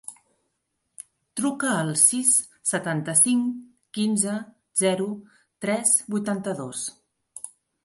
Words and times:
Truca 1.39 1.73
al 1.81 1.91
sis, 2.03 2.31
setanta-cinc, 2.71 3.53
quinze, 3.99 4.41
zero, 4.83 5.09
tres, 5.67 5.95
vuitanta-dos. 6.17 6.85